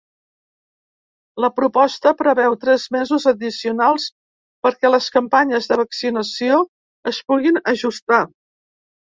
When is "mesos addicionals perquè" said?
2.95-4.91